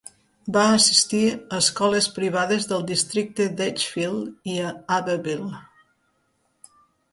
[0.53, 5.55] Va assistir a escoles privades del districte d'Edgefield i a Abbeville.